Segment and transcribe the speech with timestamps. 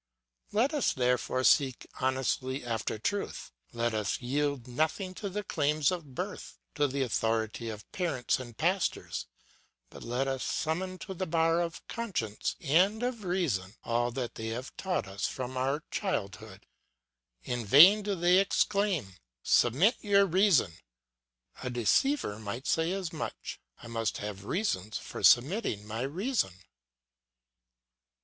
[0.51, 6.15] "Let us therefore seek honestly after truth; let us yield nothing to the claims of
[6.15, 9.27] birth, to the authority of parents and pastors,
[9.91, 14.47] but let us summon to the bar of conscience and of reason all that they
[14.47, 16.65] have taught us from our childhood.
[17.43, 20.79] In vain do they exclaim, 'Submit your reason;'
[21.61, 26.53] a deceiver might say as much; I must have reasons for submitting my reason.